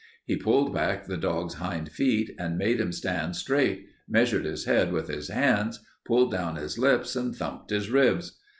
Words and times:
He 0.25 0.35
pulled 0.35 0.73
back 0.73 1.05
the 1.05 1.15
dog's 1.15 1.53
hind 1.53 1.91
feet 1.91 2.31
and 2.39 2.57
made 2.57 2.79
him 2.81 2.91
stand 2.91 3.35
straight, 3.35 3.85
measured 4.09 4.45
his 4.45 4.65
head 4.65 4.91
with 4.91 5.09
his 5.09 5.27
hands, 5.27 5.79
pulled 6.07 6.31
down 6.31 6.55
his 6.55 6.79
lips, 6.79 7.15
and 7.15 7.35
thumped 7.35 7.69
his 7.69 7.91
ribs. 7.91 8.39